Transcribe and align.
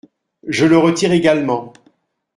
Je 0.47 0.65
le 0.65 0.79
retire 0.79 1.11
également. 1.11 1.73